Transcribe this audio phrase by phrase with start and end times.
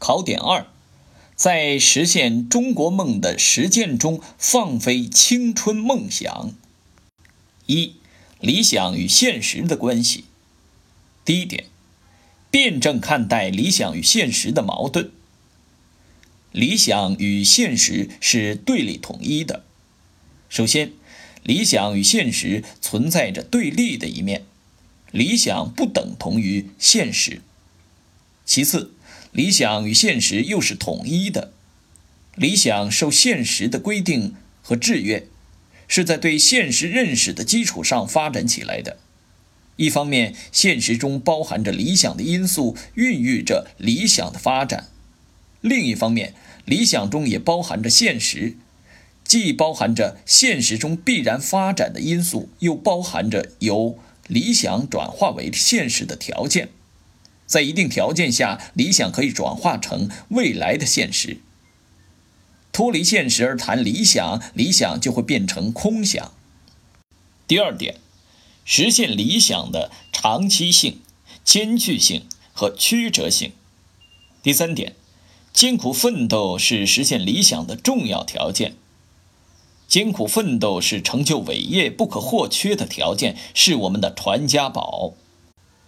[0.00, 0.66] 考点二，
[1.36, 6.54] 在实现中国梦的实践中放飞青春梦想。
[7.66, 7.96] 一、
[8.40, 10.24] 理想与现实的关系。
[11.22, 11.66] 第一点，
[12.50, 15.12] 辩证看待理想与现实的矛盾。
[16.50, 19.64] 理想与现实是对立统一的。
[20.48, 20.92] 首先，
[21.42, 24.46] 理想与现实存在着对立的一面，
[25.10, 27.42] 理想不等同于现实。
[28.46, 28.94] 其次，
[29.32, 31.52] 理想与现实又是统一的，
[32.34, 35.26] 理想受现实的规定和制约，
[35.86, 38.98] 是在对现实认识的基础上发展起来的。
[39.76, 44.90] 一方面，现实中包含着理想的因素，孕育着理想的发展；
[45.60, 48.56] 另一方面，理想中也包含着现实，
[49.24, 56.68] 既包含着现实中必然发展的因素，又包含着由理想转化为现实的条件。
[57.50, 61.38] 在一定条件下，理想可以转化成未来的现实。
[62.70, 66.32] 脱离现实而谈理想，理想就会变成空想。
[67.48, 67.96] 第二点，
[68.64, 71.00] 实现理想的长期性、
[71.42, 73.50] 艰巨性和曲折性。
[74.44, 74.94] 第三点，
[75.52, 78.76] 艰苦奋斗是实现理想的重要条件。
[79.88, 85.14] 艰苦奋斗是成就伟业不可或缺的条件，是我们的传家宝。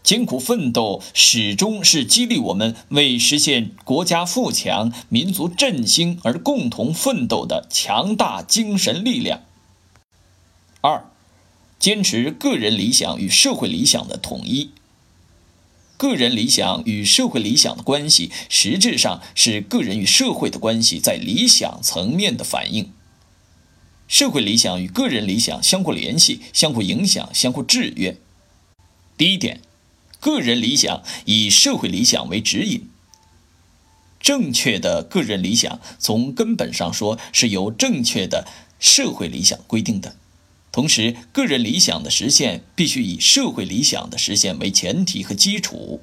[0.03, 9.42] 艰苦奋斗始终是激励我们为实现国家富强、民族振兴而共同奋斗的强大精神力量。
[10.81, 11.05] 二，
[11.78, 14.70] 坚持个人理想与社会理想的统一。
[15.97, 22.91] 个人理想与社会理想的关系，实质上是个人与社会的关系在理想层面的反映。
[24.09, 28.16] 社会理想与个人理想相互联系、相互影响、相互制约。
[29.16, 29.61] 第一点。
[30.23, 32.89] 个人理想以社会理想为指引。
[34.20, 38.47] 正确的个人理想，从根本上说是由正确的
[38.78, 40.15] 社会理想规定的。
[40.70, 46.00] 同时，个人理想的实现必须以社会理想的实现为前提和基础。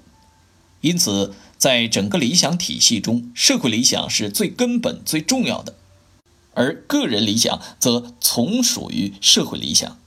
[0.81, 5.75] 因此，在整个理想体系中，社会理想是最根本、最重要的，
[6.55, 9.97] 而个人理想则从属于社会理想。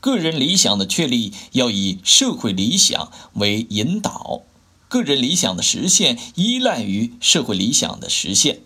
[0.00, 4.42] 个人理想的确立要以社会理想为引导，
[4.88, 8.60] 个人理想的实现依赖于社会理想的实现。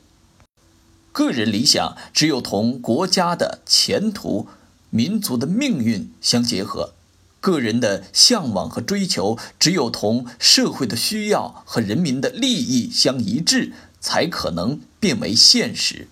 [1.10, 4.46] 个人理想只有同国家的前途、
[4.90, 6.92] 民族的命运相结合，
[7.40, 16.08] 个人的向往和追求只有同社会的需要和人民的利益相一致，才可能变为现实。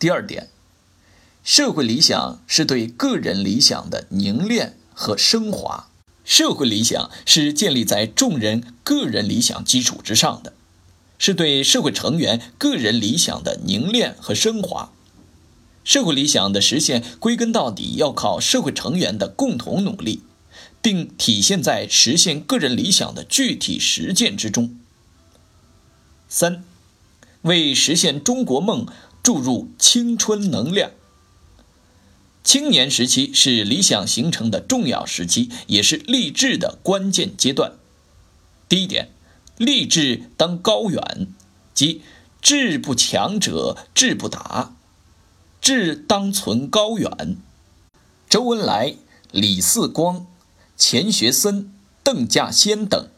[0.00, 0.48] 第二点。
[1.44, 5.88] 社会理想是对个人理想的凝练和升华，
[6.24, 10.52] 社会理想是建立在众人个人理想基础之上的，
[11.18, 14.92] 是对社会成员个人理想的凝练和升华。
[15.82, 20.22] 社会理想的实现，归根到底要靠社会成员的共同努力，
[20.80, 24.76] 并体现在实现个人理想的具体实践之中。
[26.28, 26.62] 三，
[27.42, 28.86] 为实现中国梦
[29.24, 30.92] 注入青春能量。
[32.44, 37.74] 青年时期是理想形成的重要时期，也是立志的关键阶段。
[38.68, 39.10] 第一点，
[39.56, 41.28] 立志当高远，
[41.72, 42.02] 即
[42.40, 44.74] 志不强者志不达，
[45.60, 47.36] 志当存高远。
[48.28, 48.96] 周恩来、
[49.30, 50.26] 李四光、
[50.76, 53.08] 钱学森、邓稼先等，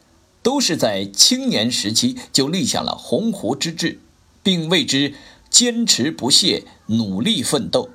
[0.43, 3.99] 都是在青年时期就立下了鸿鹄之志，
[4.43, 5.15] 并为之
[5.49, 7.89] 坚持不懈、努力奋斗。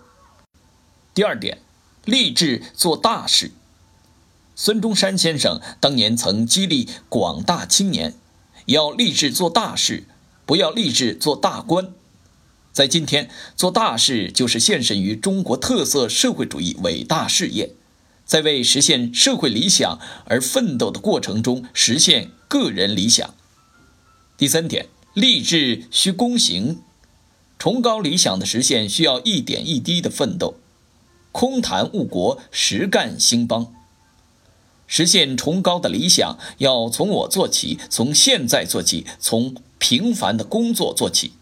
[1.20, 1.58] 第二点，
[2.06, 3.50] 立志做大事。
[4.56, 8.14] 孙中山先生当年曾激励广大青年，
[8.64, 10.04] 要立志做大事，
[10.46, 11.92] 不要立志做大官。
[12.72, 17.74] 在今天，做大事就是献身于中国特色社会主义伟大事业，
[18.24, 23.34] 在为实现社会理想而奋斗的过程中，实现个人理想。
[24.38, 26.80] 第三点，立志需躬行，
[27.58, 30.54] 崇高理想的实现需要一点一滴的奋斗。
[31.32, 33.72] 空谈误国，实干兴邦。
[34.86, 41.32] 实现崇高的理想，要从我做起，从现在做起，从平凡的工作做起。